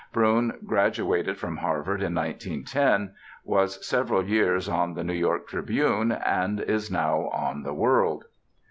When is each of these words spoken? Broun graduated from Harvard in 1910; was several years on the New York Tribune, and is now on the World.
Broun 0.11 0.57
graduated 0.65 1.37
from 1.37 1.57
Harvard 1.57 2.01
in 2.01 2.15
1910; 2.15 3.13
was 3.43 3.85
several 3.85 4.25
years 4.25 4.67
on 4.67 4.95
the 4.95 5.03
New 5.03 5.13
York 5.13 5.47
Tribune, 5.47 6.11
and 6.11 6.59
is 6.59 6.89
now 6.89 7.27
on 7.27 7.61
the 7.61 7.75
World. 7.75 8.25